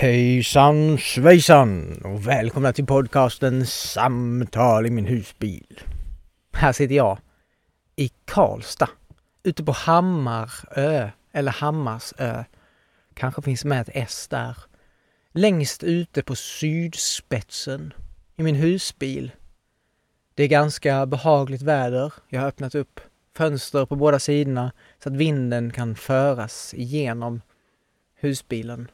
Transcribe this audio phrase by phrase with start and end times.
[0.00, 5.80] Hejsan svejsan och välkomna till podcasten Samtal i min husbil.
[6.52, 7.18] Här sitter jag
[7.96, 8.88] i Karlstad,
[9.42, 12.44] ute på Hammarö, eller Hammarsö.
[13.14, 14.56] Kanske finns med ett S där.
[15.32, 17.92] Längst ute på sydspetsen
[18.36, 19.32] i min husbil.
[20.34, 22.12] Det är ganska behagligt väder.
[22.28, 23.00] Jag har öppnat upp
[23.36, 24.72] fönster på båda sidorna
[25.02, 27.40] så att vinden kan föras igenom
[28.20, 28.88] husbilen.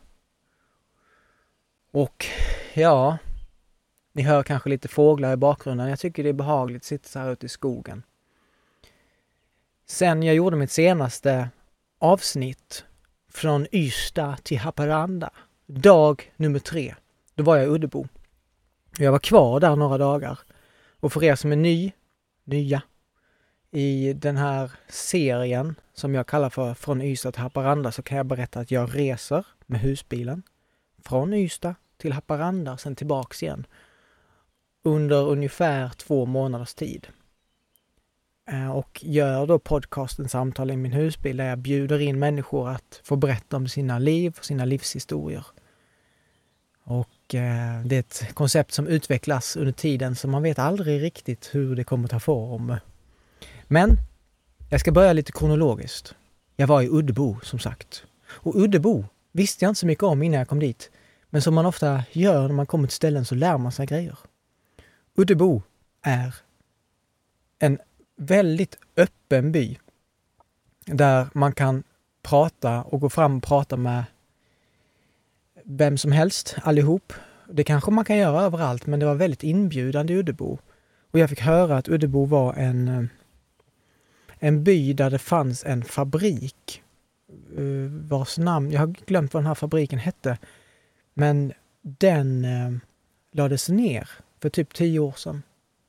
[1.96, 2.26] Och
[2.74, 3.18] ja,
[4.12, 5.88] ni hör kanske lite fåglar i bakgrunden.
[5.88, 8.02] Jag tycker det är behagligt att sitta så här ute i skogen.
[9.86, 11.48] Sen jag gjorde mitt senaste
[11.98, 12.84] avsnitt
[13.30, 15.30] från Ystad till Haparanda,
[15.66, 16.94] dag nummer tre,
[17.34, 18.06] då var jag i Uddebo.
[18.98, 20.38] Jag var kvar där några dagar.
[21.00, 21.92] Och för er som är ny,
[22.44, 22.82] nya,
[23.70, 28.26] i den här serien som jag kallar för Från Ystad till Haparanda så kan jag
[28.26, 30.42] berätta att jag reser med husbilen
[31.02, 33.66] från Ystad till Haparanda och sen tillbaks igen
[34.84, 37.06] under ungefär två månaders tid.
[38.50, 43.00] Eh, och gör då podcasten Samtal i min husbil där jag bjuder in människor att
[43.04, 45.46] få berätta om sina liv och sina livshistorier.
[46.84, 51.50] Och eh, det är ett koncept som utvecklas under tiden så man vet aldrig riktigt
[51.52, 52.76] hur det kommer ta form.
[53.66, 53.96] Men
[54.70, 56.14] jag ska börja lite kronologiskt.
[56.56, 58.04] Jag var i Uddebo som sagt.
[58.28, 60.90] Och Uddebo visste jag inte så mycket om innan jag kom dit.
[61.30, 64.18] Men som man ofta gör när man kommer till ställen så lär man sig grejer.
[65.14, 65.62] Uddebo
[66.02, 66.34] är
[67.58, 67.78] en
[68.16, 69.78] väldigt öppen by
[70.84, 71.82] där man kan
[72.22, 74.04] prata och gå fram och prata med
[75.64, 77.12] vem som helst, allihop.
[77.48, 80.58] Det kanske man kan göra överallt, men det var väldigt inbjudande i Uddebo.
[81.10, 83.04] Och jag fick höra att Uddebo var en, eh,
[84.38, 86.82] en by där det fanns en fabrik
[87.56, 90.38] eh, vars namn, jag har glömt vad den här fabriken hette,
[91.18, 91.52] men
[91.82, 92.72] den eh,
[93.32, 94.08] lades ner
[94.40, 95.42] för typ 10 år sedan.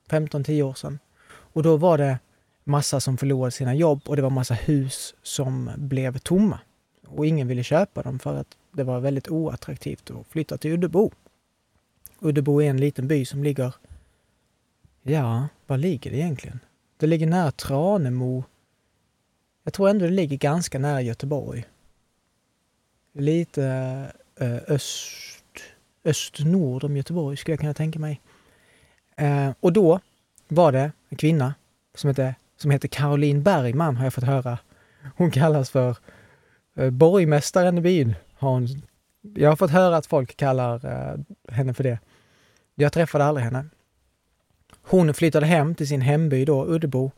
[0.08, 0.98] 15-10 år sedan.
[1.28, 2.18] Och då var det
[2.64, 6.60] massa som förlorade sina jobb och det var massa hus som blev tomma.
[7.06, 11.10] Och ingen ville köpa dem för att det var väldigt oattraktivt att flytta till Uddebo.
[12.20, 13.74] Uddebo är en liten by som ligger...
[15.02, 16.60] Ja, var ligger det egentligen?
[16.96, 18.44] Det ligger nära Tranemo.
[19.64, 21.64] Jag tror ändå det ligger ganska nära Göteborg.
[23.12, 25.62] Lite Eh, öst,
[26.04, 28.20] öst-nord om Göteborg skulle jag kunna tänka mig.
[29.16, 30.00] Eh, och då
[30.48, 31.54] var det en kvinna
[31.94, 34.58] som heter, som heter Caroline Bergman har jag fått höra.
[35.16, 35.96] Hon kallas för
[36.76, 38.14] eh, borgmästaren i byn.
[38.34, 38.82] Har hon,
[39.20, 41.18] jag har fått höra att folk kallar eh,
[41.54, 41.98] henne för det.
[42.74, 43.66] Jag träffade aldrig henne.
[44.82, 47.10] Hon flyttade hem till sin hemby då, Uddebo,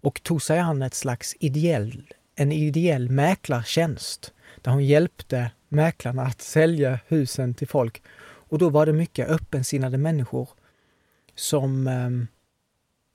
[0.00, 4.32] och tog sig an ett slags ideell, en ideell mäklartjänst
[4.62, 8.02] där hon hjälpte mäklarna att sälja husen till folk.
[8.48, 10.48] Och då var det mycket öppensinnade människor
[11.34, 12.10] som eh,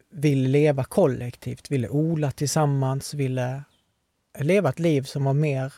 [0.09, 3.63] ville leva kollektivt, ville odla tillsammans, ville
[4.39, 5.73] leva ett liv som var mer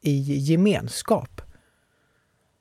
[0.00, 1.42] i gemenskap.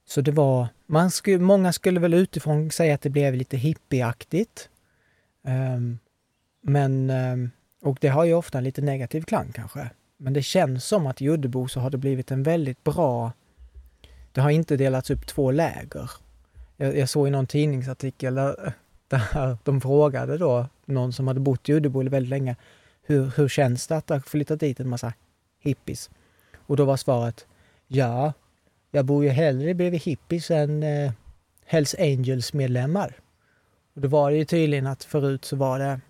[0.06, 4.70] Så det var, man skulle, många skulle väl utifrån säga att det blev lite hippieaktigt.
[5.44, 6.00] Um,
[6.62, 9.90] men, um, och det har ju ofta en lite negativ klang kanske.
[10.24, 13.32] Men det känns som att i Uddebo så har det blivit en väldigt bra...
[14.32, 16.12] Det har inte delats upp två läger.
[16.78, 18.74] Jag, jag såg i någon tidningsartikel där,
[19.08, 22.56] där de frågade då någon som hade bott i Uddebo väldigt länge.
[23.02, 25.14] Hur, hur känns det att det har flyttat dit en massa
[25.59, 26.09] hippies?
[26.56, 27.46] Och då var svaret
[27.88, 28.34] Ja,
[28.92, 31.12] jag bor ju hellre bredvid hippies än eh,
[31.66, 33.16] Hells Angels medlemmar.
[33.94, 36.02] Och då var det ju tydligen att förut så var det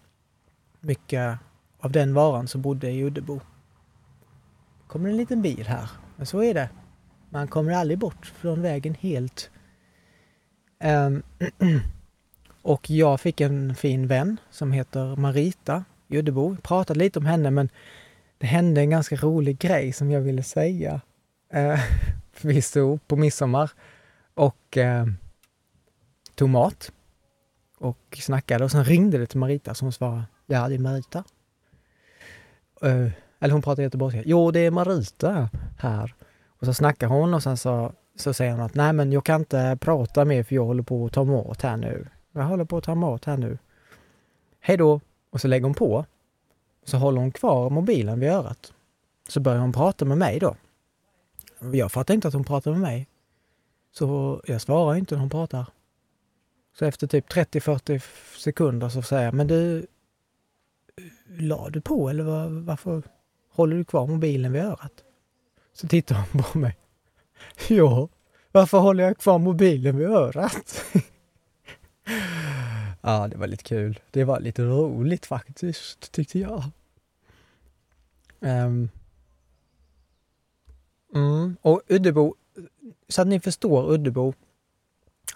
[0.79, 1.37] mycket
[1.79, 3.41] av den varan som bodde i Uddebo
[4.91, 5.89] kommer en liten bil här.
[6.15, 6.69] Men så är det.
[7.29, 9.49] Man kommer aldrig bort från vägen helt.
[10.83, 11.23] Um,
[12.61, 16.57] och jag fick en fin vän som heter Marita Juddebo.
[16.63, 17.69] Pratade lite om henne men
[18.37, 21.01] det hände en ganska rolig grej som jag ville säga.
[21.55, 21.79] Uh,
[22.41, 23.71] vi stod på midsommar
[24.33, 25.13] och uh,
[26.35, 26.91] tog mat
[27.77, 31.23] och snackade och sen ringde det till Marita som svarade Ja, det är Marita.
[32.85, 33.11] Uh,
[33.41, 34.23] eller hon pratar göteborgska.
[34.25, 35.49] Jo, det är Marita
[35.79, 36.15] här.
[36.47, 39.41] Och så snackar hon och sen så, så säger hon att nej men jag kan
[39.41, 42.07] inte prata mer för jag håller på att ta mat här nu.
[42.31, 43.57] Jag håller på att ta mat här nu.
[44.59, 44.99] Hej då!
[45.29, 46.05] Och så lägger hon på.
[46.83, 48.73] Så håller hon kvar mobilen vid örat.
[49.29, 50.55] Så börjar hon prata med mig då.
[51.73, 53.07] Jag fattar inte att hon pratar med mig.
[53.91, 55.65] Så jag svarar inte när hon pratar.
[56.79, 58.01] Så efter typ 30-40
[58.37, 59.87] sekunder så säger jag, men du,
[61.27, 63.03] la du på eller var, varför?
[63.51, 65.03] Håller du kvar mobilen vid örat?
[65.73, 66.77] Så tittar hon på mig.
[67.67, 68.09] Ja,
[68.51, 70.83] Varför håller jag kvar mobilen vid örat?
[73.01, 73.99] ja, det var lite kul.
[74.11, 76.63] Det var lite roligt faktiskt, tyckte jag.
[78.39, 78.89] Um,
[81.15, 82.35] mm, och Uddebo,
[83.07, 84.33] så att ni förstår Uddebo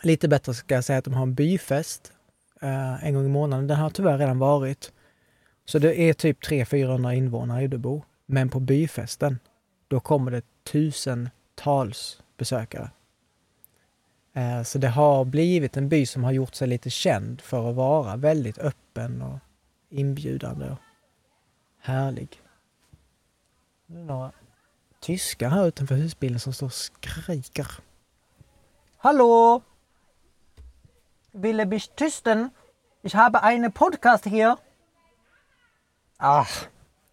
[0.03, 2.13] lite bättre ska jag säga att de har en byfest
[2.61, 3.67] eh, en gång i månaden.
[3.67, 4.91] Den har tyvärr redan varit.
[5.65, 8.03] Så det är typ 300-400 invånare i Uddebo.
[8.25, 9.39] Men på byfesten,
[9.87, 12.89] då kommer det tusentals besökare.
[14.33, 17.75] Eh, så det har blivit en by som har gjort sig lite känd för att
[17.75, 19.39] vara väldigt öppen och
[19.89, 20.77] inbjudande och
[21.79, 22.41] härlig.
[23.85, 24.31] Nu är några
[24.99, 27.67] tyskar här utanför husbilen som står och skriker.
[28.97, 29.61] Hallå!
[31.31, 32.49] Ville bist tysten?
[33.01, 34.57] Ich habe eine Podcast hier.
[36.17, 36.47] Ah,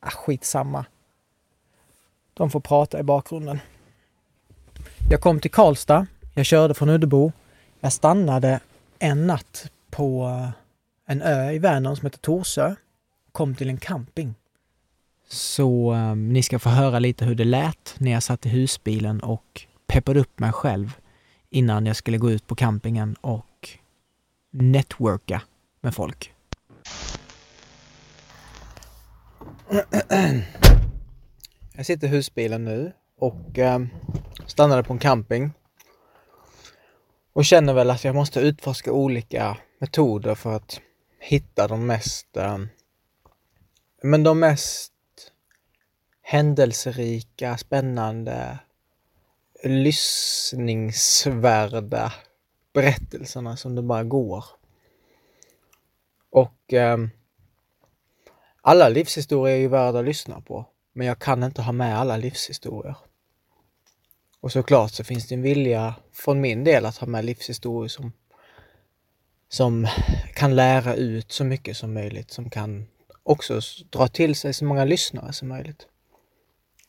[0.01, 0.85] ah, skitsamma.
[2.35, 3.59] De får prata i bakgrunden.
[5.11, 6.07] Jag kom till Karlstad.
[6.35, 7.33] Jag körde från Uddebo.
[7.81, 8.61] Jag stannade
[8.99, 10.51] en natt på eh,
[11.07, 12.75] en ö i Vänern som heter Torsö.
[13.33, 14.35] Kom till en camping.
[15.29, 19.21] Så um, ni ska få höra lite hur det lät när jag satt i husbilen
[19.21, 20.93] och peppade upp mig själv
[21.51, 23.69] innan jag skulle gå ut på campingen och
[24.51, 25.43] networka
[25.81, 26.33] med folk.
[31.73, 33.81] Jag sitter i husbilen nu och eh,
[34.47, 35.53] stannade på en camping
[37.33, 40.81] och känner väl att jag måste utforska olika metoder för att
[41.19, 42.59] hitta de mest eh,
[44.03, 44.93] men de mest
[46.23, 48.59] händelserika, spännande,
[49.65, 52.13] lyssningsvärda
[52.73, 54.45] berättelserna som det bara går.
[56.31, 56.99] Och eh,
[58.63, 62.17] alla livshistorier är ju värda att lyssna på, men jag kan inte ha med alla
[62.17, 62.97] livshistorier.
[64.41, 68.13] Och såklart så finns det en vilja från min del att ha med livshistorier som,
[69.49, 69.87] som
[70.35, 72.87] kan lära ut så mycket som möjligt, som kan
[73.23, 73.61] också
[73.91, 75.87] dra till sig så många lyssnare som möjligt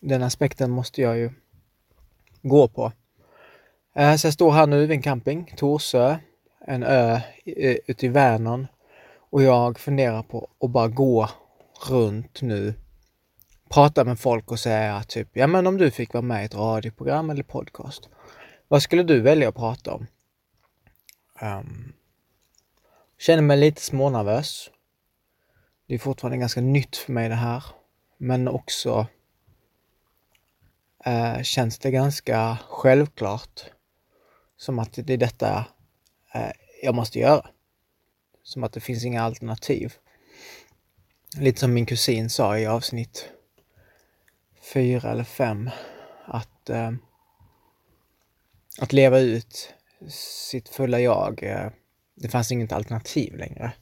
[0.03, 1.31] den aspekten måste jag ju
[2.41, 2.91] gå på.
[3.95, 6.17] Eh, så jag står här nu vid en camping, Torsö,
[6.67, 8.67] en ö eh, ute i Vänern
[9.29, 11.29] och jag funderar på att bara gå
[11.89, 12.73] runt nu,
[13.69, 16.55] prata med folk och säga typ, ja men om du fick vara med i ett
[16.55, 18.09] radioprogram eller podcast,
[18.67, 20.07] vad skulle du välja att prata om?
[21.41, 21.93] Um,
[23.19, 24.69] känner mig lite smånervös.
[25.87, 27.63] Det är fortfarande ganska nytt för mig det här,
[28.17, 29.07] men också
[31.07, 33.65] uh, känns det ganska självklart
[34.57, 35.65] som att det är detta
[36.35, 36.51] uh,
[36.83, 37.49] jag måste göra.
[38.43, 39.93] Som att det finns inga alternativ.
[41.37, 43.29] Lite som min kusin sa i avsnitt
[44.73, 45.69] fyra eller fem,
[46.25, 46.91] att, eh,
[48.79, 49.73] att leva ut
[50.49, 51.69] sitt fulla jag, eh,
[52.15, 53.73] det fanns inget alternativ längre.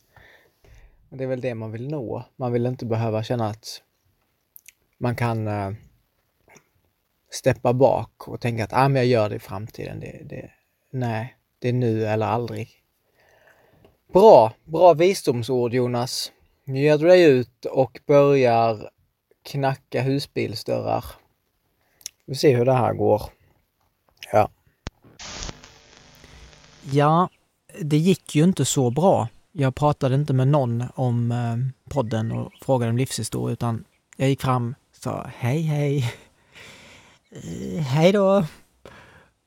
[1.09, 2.25] Och det är väl det man vill nå.
[2.35, 3.81] Man vill inte behöva känna att
[4.97, 5.71] man kan eh,
[7.31, 9.99] steppa bak och tänka att ah, men jag gör det i framtiden.
[9.99, 10.51] Det, det,
[10.91, 12.69] nej, det är nu eller aldrig.
[14.13, 16.31] Bra, bra visdomsord Jonas.
[16.65, 18.89] Nu ger du dig ut och börjar
[19.43, 21.05] knacka husbilsdörrar.
[22.25, 23.21] Vi ser hur det här går.
[24.31, 24.49] Ja.
[26.91, 27.29] Ja,
[27.81, 29.27] det gick ju inte så bra.
[29.51, 33.83] Jag pratade inte med någon om eh, podden och frågade om livshistoria utan
[34.17, 36.13] jag gick fram och sa hej hej.
[37.31, 38.45] Eh, hej då!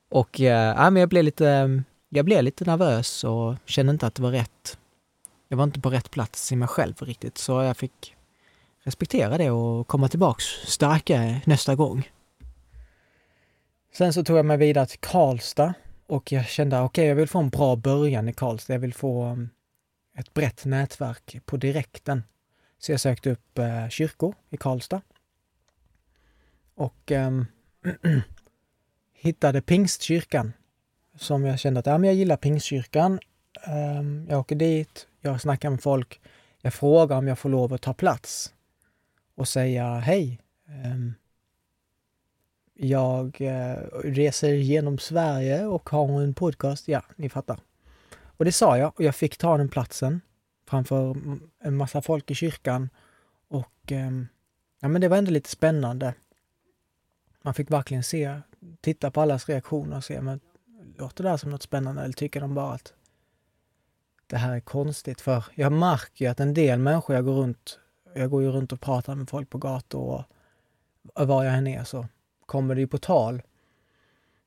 [0.09, 4.15] Och eh, ja, men jag blev lite, jag blev lite nervös och kände inte att
[4.15, 4.77] det var rätt.
[5.47, 8.15] Jag var inte på rätt plats i mig själv riktigt, så jag fick
[8.79, 12.09] respektera det och komma tillbaks starkare nästa gång.
[13.93, 15.73] Sen så tog jag mig vidare till Karlstad
[16.07, 18.73] och jag kände okej, okay, jag vill få en bra början i Karlstad.
[18.73, 19.49] Jag vill få um,
[20.17, 22.23] ett brett nätverk på direkten.
[22.79, 25.01] Så jag sökte upp eh, kyrkor i Karlstad.
[26.75, 27.31] Och eh,
[29.13, 30.53] hittade Pingstkyrkan
[31.15, 33.19] som jag kände att ja, men jag gillar Pingstkyrkan.
[33.67, 36.21] Um, jag åker dit, jag snackar med folk.
[36.61, 38.53] Jag frågar om jag får lov att ta plats
[39.35, 40.41] och säga hej.
[40.85, 41.13] Um,
[42.73, 46.87] jag uh, reser genom Sverige och har en podcast.
[46.87, 47.59] Ja, ni fattar.
[48.37, 50.21] Och det sa jag och jag fick ta den platsen
[50.69, 51.17] framför
[51.59, 52.89] en massa folk i kyrkan.
[53.47, 54.27] Och um,
[54.81, 56.13] ja, men det var ändå lite spännande
[57.45, 58.41] man fick verkligen se,
[58.81, 60.39] titta på allas reaktioner och se, men
[60.97, 62.93] låter det här som något spännande eller tycker de bara att
[64.27, 65.21] det här är konstigt?
[65.21, 67.79] För jag märker ju att en del människor jag går runt,
[68.15, 70.23] jag går ju runt och pratar med folk på gator
[71.13, 72.07] och var jag än är så
[72.45, 73.41] kommer det ju på tal.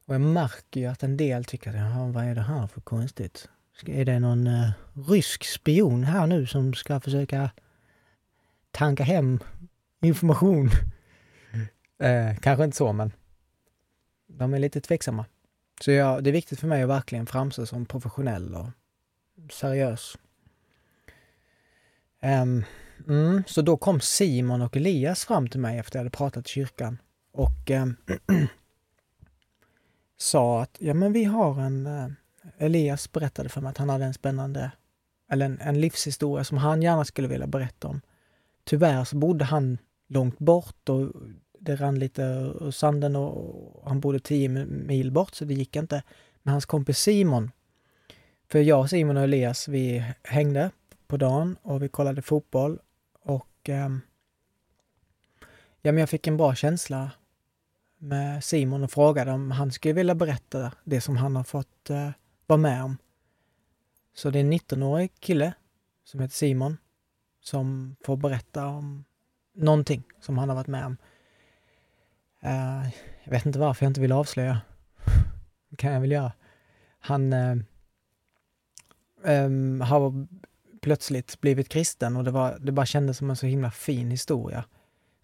[0.06, 3.48] Och jag märker ju att en del tycker att, vad är det här för konstigt?
[3.86, 4.70] Är det någon uh,
[5.08, 7.50] rysk spion här nu som ska försöka
[8.70, 9.38] tanka hem
[10.00, 10.66] information?
[12.02, 13.12] uh, kanske inte så, men
[14.26, 15.24] de är lite tveksamma.
[15.80, 18.68] Så jag, det är viktigt för mig att verkligen framstå som professionell och
[19.50, 20.18] seriös.
[22.22, 22.64] Um,
[23.08, 26.48] mm, så då kom Simon och Elias fram till mig efter jag hade pratat i
[26.48, 26.98] kyrkan
[27.32, 27.96] och um,
[30.16, 31.86] sa att ja men vi har en...
[31.86, 32.08] Uh,
[32.58, 34.70] Elias berättade för mig att han hade en spännande,
[35.30, 38.00] eller en, en livshistoria som han gärna skulle vilja berätta om.
[38.64, 39.78] Tyvärr så bodde han
[40.08, 41.12] långt bort och
[41.60, 42.22] det rann lite
[42.60, 46.02] ur sanden och han bodde tio mil bort så det gick inte.
[46.42, 47.50] Men hans kompis Simon,
[48.50, 50.70] för jag, Simon och Elias, vi hängde
[51.06, 52.78] på dagen och vi kollade fotboll
[53.22, 53.88] och eh,
[55.82, 57.10] ja, men jag fick en bra känsla
[57.98, 62.10] med Simon och frågade om han skulle vilja berätta det som han har fått eh,
[62.46, 62.98] vara med om.
[64.14, 65.52] Så det är en 19-årig kille
[66.04, 66.76] som heter Simon
[67.40, 69.04] som får berätta om
[69.54, 70.96] någonting som han har varit med om.
[72.40, 72.88] Eh,
[73.24, 74.60] jag vet inte varför jag inte vill avslöja.
[75.70, 76.32] Det kan jag väl göra.
[76.98, 77.56] Han eh,
[79.28, 80.26] um, har
[80.80, 84.64] plötsligt blivit kristen och det, var, det bara kändes som en så himla fin historia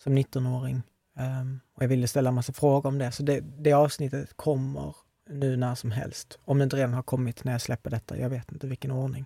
[0.03, 0.83] som 19-åring.
[1.17, 4.37] Um, ehm, och jag ville ställa en massa frågor om det, så det, det avsnittet
[4.37, 4.97] kommer
[5.29, 6.39] nu när som helst.
[6.45, 8.19] Om det inte redan har kommit när jag släpper detta.
[8.19, 9.25] Jag vet inte vilken ordning.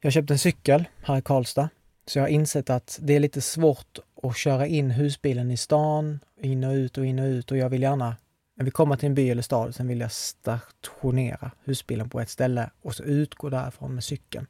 [0.00, 1.68] Jag köpte en cykel här i Karlstad.
[2.06, 6.20] Så jag har insett att det är lite svårt att köra in husbilen i stan,
[6.40, 8.16] in och ut och in och ut och jag vill gärna,
[8.60, 12.28] när vi kommer till en by eller stad, sen vill jag stationera husbilen på ett
[12.28, 14.46] ställe och så utgå därifrån med cykeln.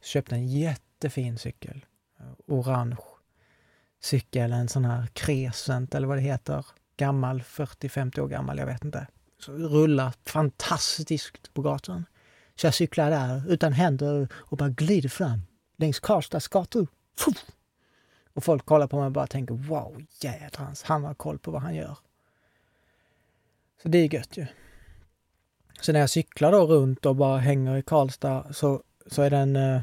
[0.00, 1.84] Så köpte en jättefin cykel.
[2.20, 2.96] Eh, orange
[4.02, 6.66] cykel, en sån här Crescent eller vad det heter
[6.96, 9.06] gammal, 40-50 år gammal, jag vet inte.
[9.38, 12.04] Så rullar fantastiskt på gatan.
[12.54, 15.40] Så jag cyklar där utan händer och bara glider fram
[15.76, 16.86] längs Karlstads gator.
[18.34, 21.62] Och folk kollar på mig och bara tänker wow, jädrans, han har koll på vad
[21.62, 21.98] han gör.
[23.82, 24.46] Så det är gött ju.
[25.80, 29.36] Så när jag cyklar då runt och bara hänger i Karlstad så, så är det
[29.36, 29.80] en uh,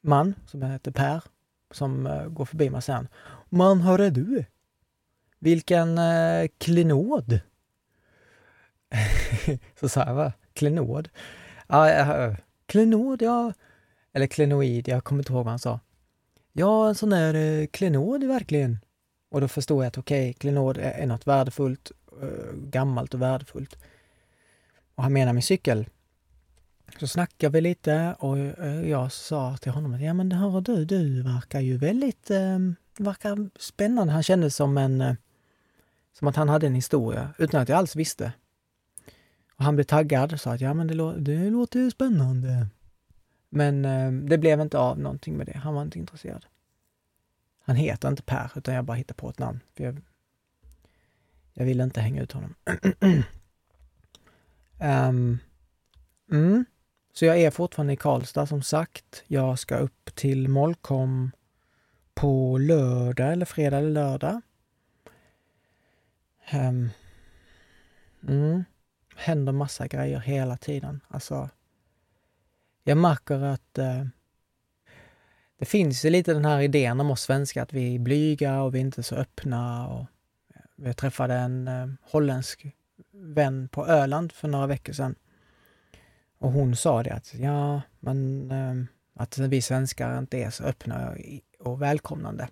[0.00, 1.22] man som heter Per
[1.70, 3.08] som uh, går förbi mig sen.
[3.48, 4.44] Man, hör är du?
[5.38, 7.40] Vilken eh, klenod!
[9.80, 10.32] så sa jag, va?
[10.52, 11.08] Klenod?
[11.66, 12.34] Ja, äh,
[12.66, 13.52] klenod, ja.
[14.12, 15.80] Eller klenoid, jag kommer inte ihåg vad han sa.
[16.52, 18.78] Ja, en sån där eh, klenod verkligen.
[19.30, 21.92] Och då förstår jag att okej, okay, klenod är, är något värdefullt,
[22.22, 23.76] Eh, gammalt och värdefullt.
[24.94, 25.86] Och han menar min cykel.
[27.00, 30.84] Så snackade vi lite och eh, jag sa till honom att ja men hör du,
[30.84, 32.58] du verkar ju väldigt, eh,
[32.98, 34.12] verkar spännande.
[34.12, 35.14] Han kändes som en eh,
[36.12, 38.32] som att han hade en historia utan att jag alls visste.
[39.56, 42.66] Och han blev taggad och sa att ja men det, lå det låter ju spännande.
[43.48, 45.58] Men eh, det blev inte av någonting med det.
[45.58, 46.46] Han var inte intresserad.
[47.64, 49.60] Han heter inte Per utan jag bara hittar på ett namn.
[49.76, 50.00] För jag,
[51.58, 52.54] jag ville inte hänga ut honom.
[54.80, 55.38] um,
[56.32, 56.64] mm.
[57.12, 59.24] Så jag är fortfarande i Karlstad som sagt.
[59.26, 61.30] Jag ska upp till Molkom
[62.14, 64.40] på lördag eller fredag eller lördag.
[66.52, 66.90] Um,
[68.28, 68.64] mm,
[69.16, 71.00] händer massa grejer hela tiden.
[71.08, 71.50] Alltså,
[72.84, 74.04] jag märker att uh,
[75.58, 78.74] det finns ju lite den här idén om oss svenskar att vi är blyga och
[78.74, 79.88] vi är inte så öppna.
[79.88, 80.06] Och,
[80.82, 82.66] jag träffade en eh, holländsk
[83.10, 85.14] vän på Öland för några veckor sedan.
[86.38, 91.16] Och hon sa det att ja, men eh, att vi svenskar inte är så öppna
[91.58, 92.48] och välkomnande.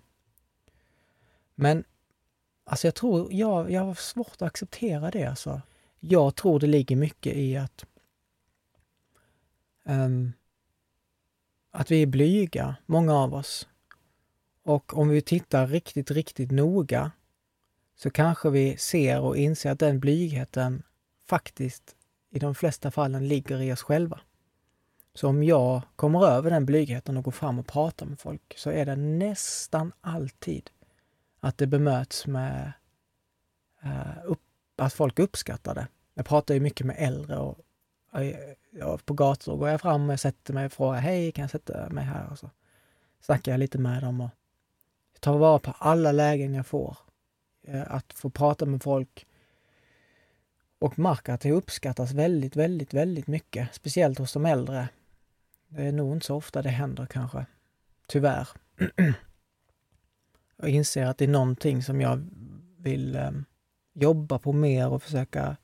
[1.55, 1.83] Men
[2.69, 5.61] Alltså jag tror, jag, jag har svårt att acceptera det alltså.
[5.99, 7.85] Jag tror det ligger mycket i att
[9.83, 10.33] um,
[11.71, 13.67] att vi är blyga, många av oss.
[14.63, 17.11] Och om vi tittar riktigt, riktigt noga
[17.97, 20.83] så kanske vi ser och inser att den blygheten
[21.27, 21.95] faktiskt
[22.29, 24.19] i de flesta fallen ligger i oss själva.
[25.13, 28.71] Så om jag kommer över den blygheten och går fram och pratar med folk så
[28.71, 30.69] är det nästan alltid
[31.39, 32.73] att det bemöts med
[33.83, 34.41] eh, upp,
[34.75, 35.87] att folk uppskattar det.
[36.13, 37.59] Jag pratar ju mycket med äldre och,
[38.21, 41.51] eh, och på gator går jag fram och sätter mig och frågar hej, kan jag
[41.51, 42.27] sätta mig här?
[42.31, 42.49] Och så
[43.21, 44.29] snackar jag lite med dem och
[45.19, 46.97] tar vara på alla lägen jag får.
[47.67, 49.27] Eh, att få prata med folk
[50.79, 53.75] och märker att det uppskattas väldigt, väldigt, väldigt mycket.
[53.75, 54.89] Speciellt hos de äldre.
[55.67, 57.45] Det är nog inte så ofta det händer kanske.
[58.07, 58.47] Tyvärr.
[60.57, 62.27] Jag inser att det är någonting som jag
[62.77, 63.31] vill eh,
[63.93, 65.57] jobba på mer och försöka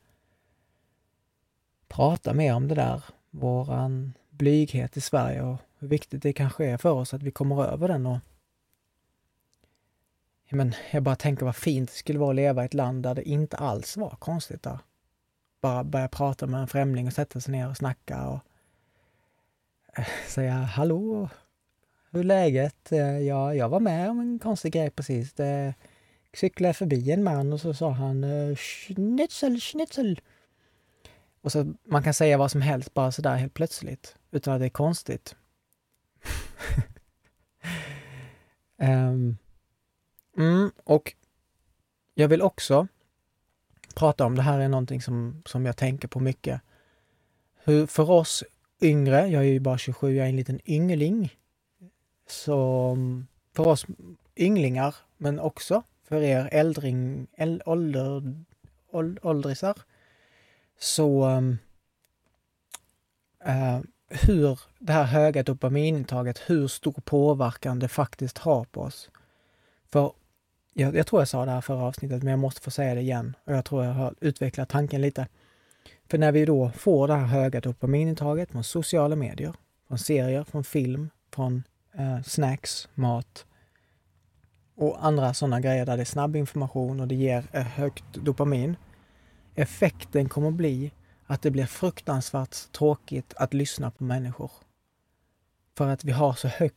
[1.87, 3.03] prata mer om det där.
[3.29, 7.63] Våran blyghet i Sverige och hur viktigt det kanske är för oss att vi kommer
[7.63, 8.05] över den.
[8.05, 8.17] Och,
[10.49, 13.15] men jag bara tänker vad fint det skulle vara att leva i ett land där
[13.15, 14.67] det inte alls var konstigt.
[14.67, 14.81] att
[15.61, 18.39] Bara börja prata med en främling och sätta sig ner och snacka och
[19.97, 21.29] eh, säga hallå,
[22.11, 22.91] hur är läget?
[22.91, 25.33] Eh, ja, jag var med om en konstig grej precis.
[25.33, 25.73] Det
[26.33, 30.21] cyklade förbi en man och så sa han eh, schnitzel, schnitzel.
[31.41, 34.65] Och så man kan säga vad som helst bara sådär helt plötsligt utan att det
[34.65, 35.35] är konstigt.
[38.77, 39.37] um,
[40.37, 41.13] mm, och
[42.13, 42.87] jag vill också
[43.95, 46.61] prata om, det här är någonting som, som jag tänker på mycket.
[47.63, 48.43] Hur för oss
[48.81, 51.35] yngre, jag är ju bara 27, jag är en liten yngling.
[52.27, 52.97] Så
[53.55, 53.85] för oss
[54.35, 58.43] ynglingar, men också för er äldring, äl, ålder,
[59.21, 59.77] åldrisar,
[60.79, 61.29] så
[63.45, 69.09] äh, hur det här höga dopaminintaget, hur stor påverkan det faktiskt har på oss.
[69.89, 70.13] För
[70.73, 73.01] jag, jag tror jag sa det här förra avsnittet, men jag måste få säga det
[73.01, 75.27] igen och jag tror jag har utvecklat tanken lite.
[76.09, 79.53] För när vi då får det här höga dopaminintaget från sociala medier,
[79.87, 81.63] från serier, från film, från
[81.93, 83.45] eh, snacks, mat
[84.75, 88.75] och andra sådana grejer där det är snabb information och det ger eh, högt dopamin.
[89.55, 90.91] Effekten kommer bli
[91.25, 94.51] att det blir fruktansvärt tråkigt att lyssna på människor.
[95.77, 96.71] För att vi har så hög,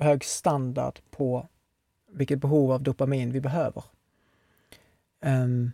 [0.00, 1.48] hög standard på
[2.08, 3.84] vilket behov av dopamin vi behöver.
[5.20, 5.72] Um,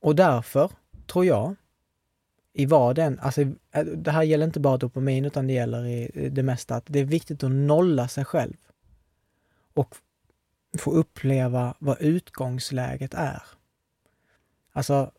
[0.00, 0.70] och därför
[1.06, 1.56] tror jag,
[2.52, 6.28] i vad den, alltså eh, det här gäller inte bara dopamin utan det gäller i
[6.32, 8.56] det mesta, att det är viktigt att nolla sig själv.
[9.74, 9.96] Och
[10.78, 13.42] få uppleva vad utgångsläget är.
[14.72, 15.12] Alltså,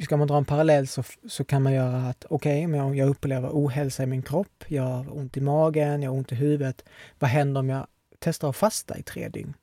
[0.00, 3.08] ska man dra en parallell så, så kan man göra att okej, okay, jag, jag
[3.08, 6.84] upplever ohälsa i min kropp, jag har ont i magen, jag har ont i huvudet.
[7.18, 7.86] Vad händer om jag
[8.18, 9.54] testar att fasta i tre dygn?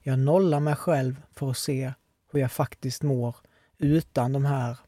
[0.00, 1.92] Jag nollar mig själv för att se
[2.32, 3.36] hur jag faktiskt mår
[3.78, 4.78] utan de här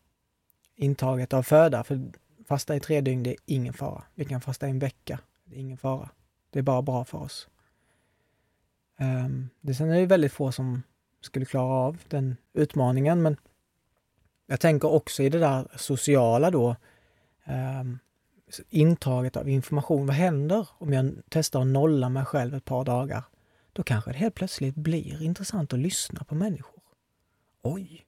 [0.76, 1.84] intaget av föda.
[1.84, 2.12] För
[2.48, 4.02] fasta i tre dygn, det är ingen fara.
[4.14, 5.18] Vi kan fasta i en vecka.
[5.44, 6.10] Det är ingen fara.
[6.50, 7.48] Det är bara bra för oss.
[9.00, 10.82] Um, det, sen är det väldigt få som
[11.20, 13.36] skulle klara av den utmaningen, men
[14.50, 16.76] jag tänker också i det där sociala då,
[17.44, 17.84] eh,
[18.70, 20.06] intaget av information.
[20.06, 23.22] Vad händer om jag testar att nolla mig själv ett par dagar?
[23.72, 26.82] Då kanske det helt plötsligt blir intressant att lyssna på människor.
[27.62, 28.06] Oj!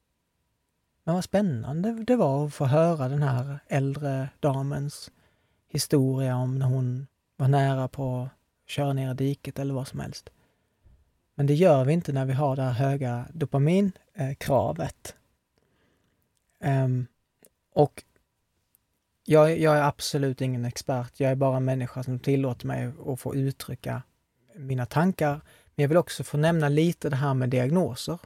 [1.05, 5.11] Men vad spännande det var att få höra den här äldre damens
[5.69, 8.31] historia om när hon var nära på att
[8.71, 10.31] köra ner i diket eller vad som helst.
[11.35, 15.17] Men det gör vi inte när vi har det här höga dopaminkravet.
[16.63, 17.07] Um,
[17.73, 18.05] och
[19.25, 21.21] jag, jag, är absolut ingen expert.
[21.21, 24.03] Jag är bara en människa som tillåter mig att få uttrycka
[24.55, 25.41] mina tankar.
[25.75, 28.19] Men jag vill också få nämna lite det här med diagnoser.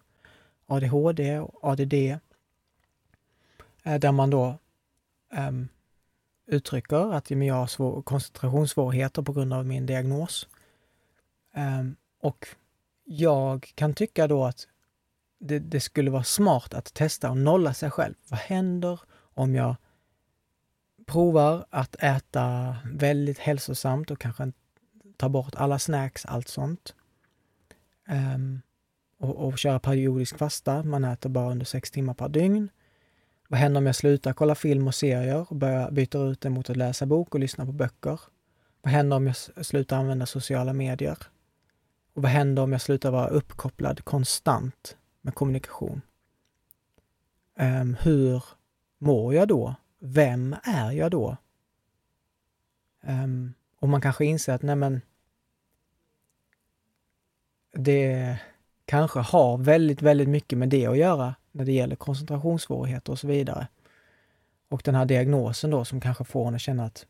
[0.66, 1.94] ADHD och ADD.
[3.83, 4.59] Eh, där man då
[5.49, 5.68] um,
[6.46, 10.49] uttrycker att jag har svår, koncentrationssvårigheter på grund av min diagnos.
[11.55, 12.49] Um, och
[13.05, 14.68] jag kan tycka då att
[15.48, 18.14] det, det, skulle vara smart att testa och nolla sig själv.
[18.28, 19.00] Vad händer
[19.35, 19.76] om jag
[21.06, 24.52] provar att äta väldigt hälsosamt och kanske
[25.16, 26.94] ta bort alla snacks, allt sånt.
[28.09, 28.62] Um,
[29.18, 30.82] och, och köra periodisk fasta.
[30.82, 32.68] Man äter bara under sex timmar per dygn.
[33.48, 36.70] Vad händer om jag slutar kolla film och serier och börjar byta ut det mot
[36.70, 38.20] att läsa bok och lyssna på böcker?
[38.82, 41.18] Vad händer om jag slutar använda sociala medier?
[42.14, 46.02] Och vad händer om jag slutar vara uppkopplad konstant med kommunikation?
[47.54, 48.44] Um, hur
[48.98, 49.74] mår jag då?
[49.98, 51.36] Vem är jag då?
[53.00, 55.00] Um, och man kanske inser att nej men
[57.72, 58.38] det
[58.84, 63.26] kanske har väldigt, väldigt mycket med det att göra när det gäller koncentrationssvårigheter och så
[63.26, 63.68] vidare.
[64.68, 67.06] Och den här diagnosen då som kanske får en att känna att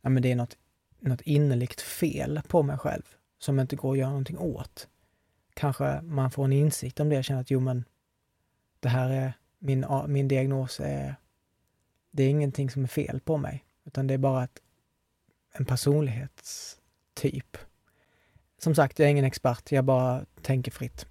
[0.00, 0.56] ja, men det är något,
[1.00, 3.02] något innerligt fel på mig själv
[3.38, 4.88] som inte går att göra någonting åt.
[5.54, 7.84] Kanske man får en insikt om det och känner att jo men
[8.80, 11.14] det här är min, min diagnos är
[12.10, 14.58] det är ingenting som är fel på mig, utan det är bara ett,
[15.52, 17.56] en personlighetstyp.
[18.58, 21.06] Som sagt, jag är ingen expert, jag bara tänker fritt.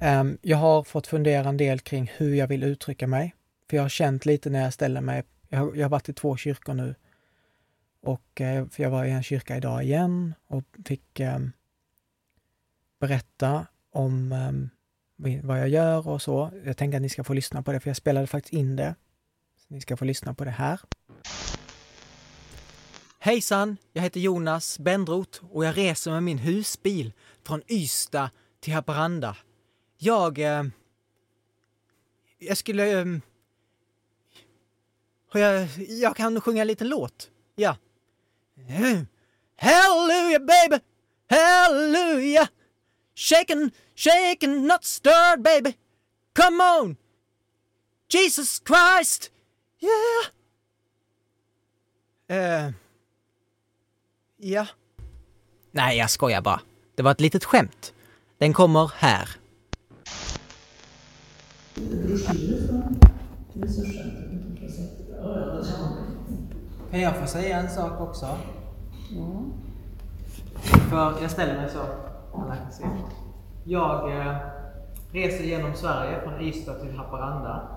[0.00, 3.34] um, jag har fått fundera en del kring hur jag vill uttrycka mig.
[3.70, 6.12] För jag har känt lite när jag ställer mig, jag har, jag har varit i
[6.12, 6.94] två kyrkor nu
[8.00, 11.52] och eh, för jag var i en kyrka idag igen och fick um,
[13.02, 14.70] berätta om um,
[15.42, 16.50] vad jag gör och så.
[16.64, 18.94] Jag tänker att ni ska få lyssna på det, för jag spelade faktiskt in det.
[19.56, 20.80] Så ni ska få lyssna på det här.
[23.18, 23.76] Hejsan!
[23.92, 27.12] Jag heter Jonas Bendroth och jag reser med min husbil
[27.46, 29.36] från Ystad till Haparanda.
[29.98, 30.38] Jag...
[30.38, 30.64] Eh,
[32.38, 33.00] jag skulle...
[33.00, 33.06] Eh,
[35.32, 37.30] jag, jag kan sjunga en liten låt.
[37.54, 37.76] Ja.
[39.56, 40.84] Halleluja baby!
[41.28, 42.48] Halleluja!
[43.14, 45.76] Shaken, shaken, not stirred baby!
[46.34, 46.96] Come on!
[48.08, 49.30] Jesus Christ!
[49.80, 50.32] Yeah!
[52.30, 52.72] Uh,
[54.36, 54.66] ja.
[55.70, 56.60] Nej, jag skojar bara.
[56.94, 57.92] Det var ett litet skämt.
[58.38, 59.28] Den kommer här.
[66.90, 68.38] Kan jag få säga en sak också?
[69.10, 69.42] Ja.
[70.90, 72.11] För jag ställer mig så.
[73.64, 74.36] Jag eh,
[75.12, 77.68] reser genom Sverige från Ystad till Haparanda.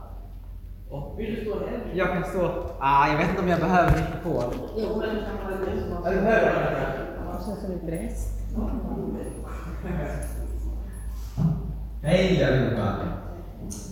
[0.90, 1.92] Och Vill du stå här?
[1.94, 2.52] Jag kan stå...
[2.80, 4.54] Ah, jag vet inte om jag behöver mikrofon.
[4.78, 6.16] Jo, men du kan vara med.
[6.16, 7.06] Du behöver det?
[7.46, 8.32] Känns som ett bräst.
[12.02, 12.96] Hej allihopa!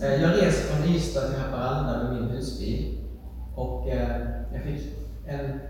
[0.02, 2.98] Eh, jag reser från Ystad till Haparanda med min husbil.
[3.56, 4.20] Och eh,
[4.52, 4.94] jag fick
[5.26, 5.60] en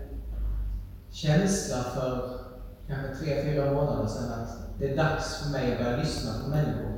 [1.09, 2.44] känsla för
[2.87, 6.49] kanske tre, fyra månader sedan att det är dags för mig att börja lyssna på
[6.49, 6.95] människor.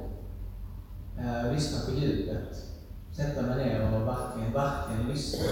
[1.20, 2.64] Eh, lyssna på djupet.
[3.16, 5.46] Sätta mig ner och verkligen, verkligen lyssna.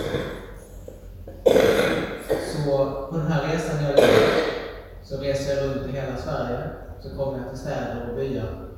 [2.53, 2.63] Så
[3.11, 4.55] på den här resan jag gör
[5.03, 6.69] så reser jag runt i hela Sverige.
[7.01, 8.69] Så kommer jag till städer och byar.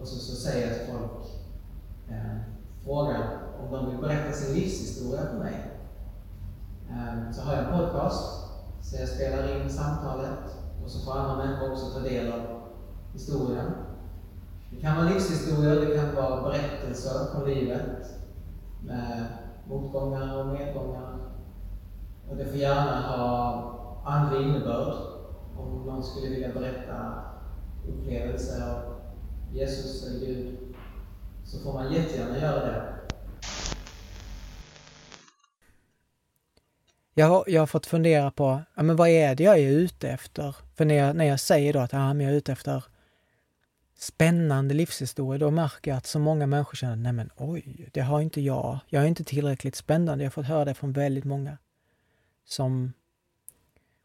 [0.00, 1.26] Och så, så säger jag till folk,
[2.08, 2.36] eh,
[2.84, 5.70] frågar om de vill berätta sin livshistoria för mig.
[6.90, 8.48] Eh, så har jag en podcast,
[8.82, 12.40] så jag spelar in samtalet och så får andra människor också ta del av
[13.12, 13.66] historien.
[14.70, 18.06] Det kan vara livshistorier, det kan vara berättelser från livet
[18.84, 19.26] med
[19.68, 21.18] motgångar och medgångar.
[22.30, 24.94] Och det får gärna ha andlig innebörd.
[25.56, 27.14] Om någon skulle vilja berätta
[27.88, 28.82] upplevelser av
[29.52, 30.58] Jesus eller Gud
[31.44, 32.95] så får man jättegärna göra det.
[37.18, 40.08] Jag har, jag har fått fundera på, ja, men vad är det jag är ute
[40.08, 40.56] efter?
[40.74, 42.84] För när jag, när jag säger då att ja, men jag är ute efter
[43.98, 48.20] spännande livshistoria, då märker jag att så många människor känner, nej men oj, det har
[48.20, 48.78] inte jag.
[48.88, 50.24] Jag är inte tillräckligt spännande.
[50.24, 51.58] Jag har fått höra det från väldigt många.
[52.44, 52.92] Som...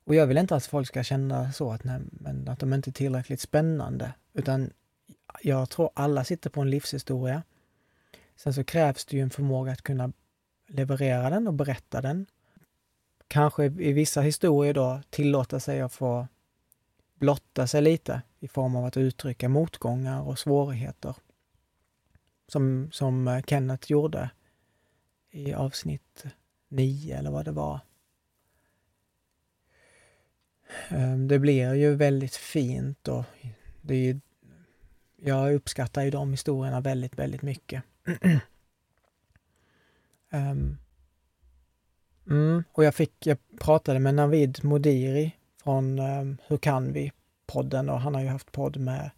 [0.03, 2.89] Och jag vill inte att folk ska känna så, att, nej, men att de inte
[2.89, 4.13] är tillräckligt spännande.
[4.33, 4.73] Utan
[5.41, 7.43] jag tror alla sitter på en livshistoria.
[8.35, 10.11] Sen så krävs det ju en förmåga att kunna
[10.67, 12.25] leverera den och berätta den
[13.31, 16.27] kanske i vissa historier då tillåta sig att få
[17.15, 21.15] blotta sig lite i form av att uttrycka motgångar och svårigheter.
[22.47, 24.29] Som, som eh, Kenneth gjorde
[25.31, 26.25] i avsnitt
[26.69, 27.79] 9 eller vad det var.
[30.89, 33.23] Ehm, det blir ju väldigt fint och
[33.81, 34.19] det är ju,
[35.15, 37.83] jag uppskattar ju de historierna väldigt, väldigt mycket.
[40.31, 40.77] um,
[42.31, 47.11] Mm, och jag fick, jag pratade med Navid Modiri från um, Hur kan vi?
[47.51, 49.11] podden och han har ju haft podd med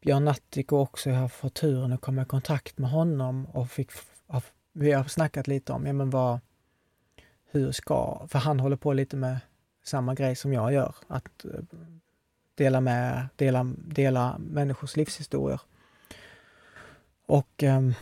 [0.00, 1.10] Björn Natthiko också.
[1.10, 3.90] Jag har fått turen att komma i kontakt med honom och fick,
[4.72, 6.40] vi har snackat lite om, ja men vad,
[7.50, 9.38] hur ska, för han håller på lite med
[9.84, 11.50] samma grej som jag gör, att eh,
[12.54, 15.60] dela med, dela, dela människors livshistorier.
[17.26, 17.94] Och um,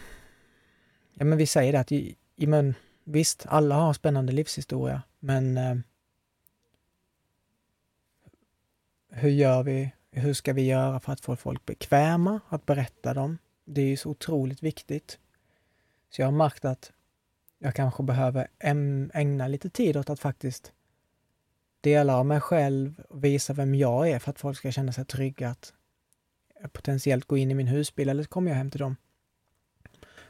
[1.14, 2.74] ja men vi säger det att i, i men,
[3.11, 5.77] Visst, alla har en spännande livshistoria, men eh,
[9.11, 9.92] hur gör vi?
[10.11, 13.38] Hur ska vi göra för att få folk bekväma att berätta dem?
[13.64, 15.18] Det är ju så otroligt viktigt.
[16.11, 16.92] Så jag har märkt att
[17.59, 18.49] jag kanske behöver
[19.12, 20.73] ägna lite tid åt att faktiskt
[21.81, 25.05] dela av mig själv och visa vem jag är för att folk ska känna sig
[25.05, 25.73] trygga att
[26.73, 28.97] potentiellt gå in i min husbil eller så kommer jag hem till dem.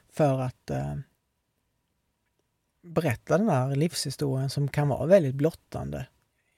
[0.08, 0.94] För att eh,
[2.88, 6.06] berätta den här livshistorien som kan vara väldigt blottande.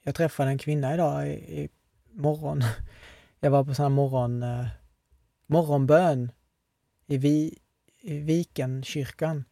[0.03, 1.69] Jag träffade en kvinna idag i, i
[2.11, 2.63] morgon.
[3.39, 4.67] Jag var på sån här morgon, eh,
[5.45, 6.31] morgonbön
[7.05, 7.59] i, Vi,
[8.01, 9.45] i Vikenkyrkan.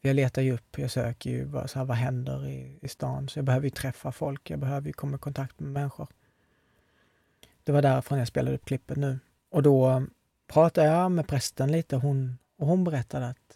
[0.00, 3.28] Jag letar ju upp, jag söker ju bara så här, vad händer i, i stan?
[3.28, 6.08] Så jag behöver ju träffa folk, jag behöver ju komma i kontakt med människor.
[7.64, 9.18] Det var därifrån jag spelade upp klippet nu.
[9.50, 10.02] Och då eh,
[10.46, 13.47] pratade jag med prästen lite hon, och hon berättade att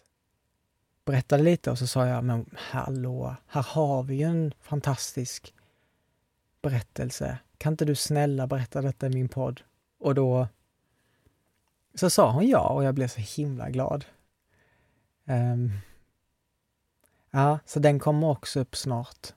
[1.05, 5.53] berättade lite och så sa jag, men hallå, här har vi ju en fantastisk
[6.61, 7.37] berättelse.
[7.57, 9.61] Kan inte du snälla berätta detta i min podd?
[9.99, 10.47] Och då
[11.95, 14.05] Så sa hon ja och jag blev så himla glad.
[15.25, 15.71] Um,
[17.31, 19.33] ja, så den kommer också upp snart.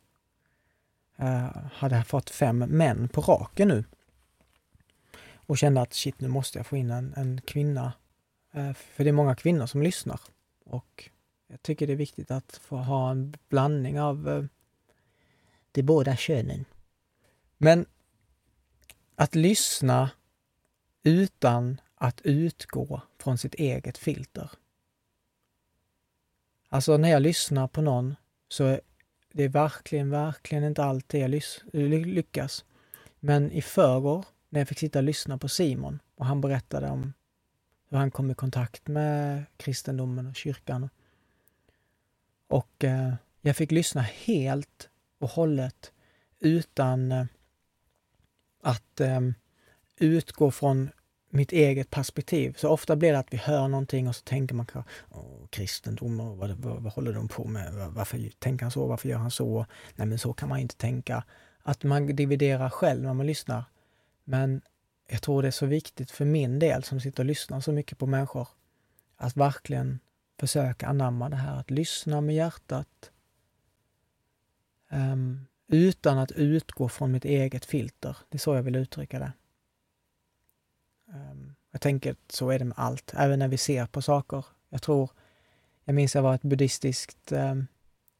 [1.20, 3.84] Uh, hade fått fem män på raken nu.
[5.34, 7.92] Och kände att shit, nu måste jag få in en, en kvinna.
[8.56, 10.20] Uh, för det är många kvinnor som lyssnar.
[10.64, 11.10] Och
[11.46, 14.44] jag tycker det är viktigt att få ha en blandning av eh,
[15.72, 16.64] de båda könen.
[17.58, 17.86] Men
[19.14, 20.10] att lyssna
[21.02, 24.50] utan att utgå från sitt eget filter.
[26.68, 28.16] Alltså när jag lyssnar på någon
[28.48, 28.80] så är
[29.32, 31.42] det verkligen, verkligen inte alltid jag
[32.06, 32.64] lyckas.
[33.20, 37.12] Men i förrgår när jag fick sitta och lyssna på Simon och han berättade om
[37.88, 40.88] hur han kom i kontakt med kristendomen och kyrkan.
[42.48, 45.92] Och eh, jag fick lyssna helt och hållet
[46.40, 47.24] utan eh,
[48.62, 49.20] att eh,
[49.96, 50.90] utgå från
[51.30, 52.54] mitt eget perspektiv.
[52.58, 54.90] Så ofta blir det att vi hör någonting och så tänker man kanske,
[55.50, 57.72] kristendom, och vad, vad, vad håller de på med?
[57.74, 58.86] Varför tänker han så?
[58.86, 59.66] Varför gör han så?
[59.94, 61.24] Nej, men så kan man inte tänka.
[61.62, 63.64] Att man dividerar själv när man lyssnar.
[64.24, 64.60] Men
[65.08, 67.98] jag tror det är så viktigt för min del som sitter och lyssnar så mycket
[67.98, 68.48] på människor,
[69.16, 69.98] att verkligen
[70.38, 73.10] försöka anamma det här, att lyssna med hjärtat
[74.90, 78.16] um, utan att utgå från mitt eget filter.
[78.28, 79.32] Det är så jag vill uttrycka det.
[81.06, 84.46] Um, jag tänker att så är det med allt, även när vi ser på saker.
[84.68, 85.10] Jag tror,
[85.84, 87.66] jag minns jag var ett buddhistiskt um,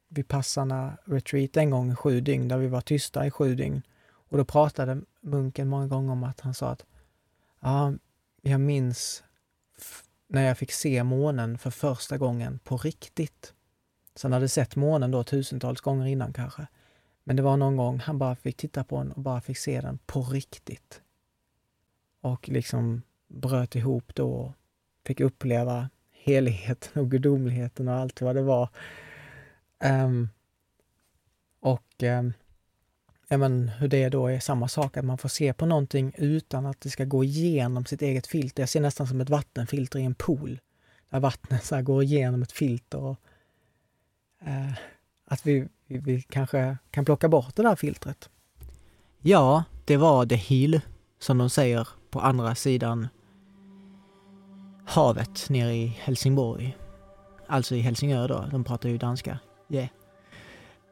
[0.07, 3.81] vipassana retreat en gång i sju dygn, där vi var tysta i sju dygn.
[4.29, 6.85] Och då pratade munken många gånger om att han sa att
[7.59, 7.93] ja,
[8.41, 9.23] jag minns
[10.27, 13.53] när jag fick se månen för första gången på riktigt.
[14.15, 16.67] Så han hade sett månen då tusentals gånger innan kanske.
[17.23, 19.81] Men det var någon gång han bara fick titta på den och bara fick se
[19.81, 21.01] den på riktigt.
[22.21, 24.53] Och liksom bröt ihop då och
[25.05, 28.69] fick uppleva heligheten och gudomligheten och allt vad det var.
[29.83, 30.29] Um,
[31.59, 32.33] och um,
[33.27, 36.65] ja, men hur det då är samma sak, att man får se på någonting utan
[36.65, 38.61] att det ska gå igenom sitt eget filter.
[38.61, 40.59] Jag ser nästan som ett vattenfilter i en pool,
[41.09, 42.99] där vattnet så går igenom ett filter.
[42.99, 43.17] Och,
[44.45, 44.71] eh,
[45.25, 48.29] att vi, vi, vi, kanske kan plocka bort det där filtret.
[49.21, 50.81] Ja, det var The Hill,
[51.19, 53.07] som de säger på andra sidan
[54.85, 56.77] havet nere i Helsingborg.
[57.47, 59.39] Alltså i Helsingör då, de pratar ju danska.
[59.69, 59.96] Yeah.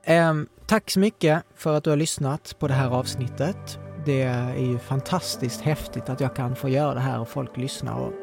[0.08, 3.80] Ehm, tack så mycket för att du har lyssnat på det här avsnittet.
[4.06, 8.00] Det är ju fantastiskt häftigt att jag kan få göra det här och folk lyssnar.
[8.00, 8.14] Och,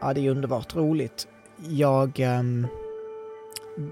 [0.00, 1.28] ja, det är underbart roligt.
[1.68, 2.66] Jag ehm,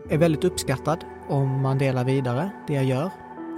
[0.09, 3.11] är väldigt uppskattad om man delar vidare det jag gör.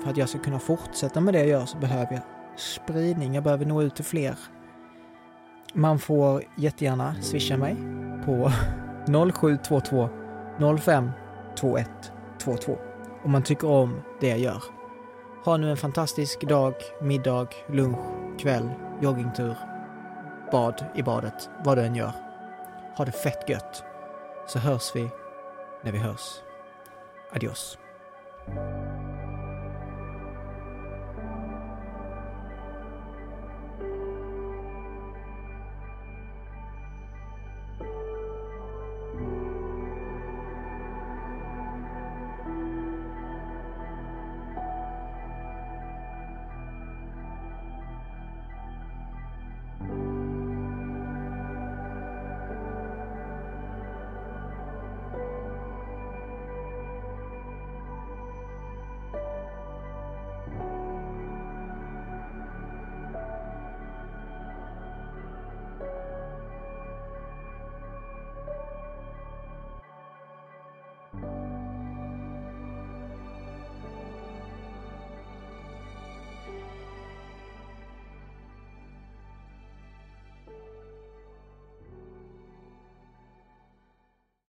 [0.03, 2.23] För att jag ska kunna fortsätta med det jag gör så behöver jag
[2.57, 3.35] spridning.
[3.35, 4.35] Jag behöver nå ut till fler.
[5.75, 7.77] Man får jättegärna swisha mig
[8.25, 8.53] på
[9.33, 10.09] 0722
[10.79, 11.11] 05
[11.61, 12.92] 2122
[13.25, 14.63] om man tycker om det jag gör.
[15.45, 17.99] Ha nu en fantastisk dag, middag, lunch,
[18.39, 19.55] kväll, joggingtur,
[20.53, 22.13] bad i badet, vad du än gör.
[22.97, 23.85] Ha det fett gött.
[24.47, 25.09] Så hörs vi
[25.83, 26.43] när vi hörs.
[27.33, 27.79] Adios.